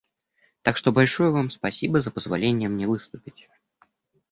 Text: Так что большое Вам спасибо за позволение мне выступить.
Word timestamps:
Так 0.63 0.77
что 0.77 0.91
большое 0.91 1.29
Вам 1.29 1.51
спасибо 1.51 2.01
за 2.01 2.09
позволение 2.09 2.69
мне 2.69 2.87
выступить. 2.87 3.47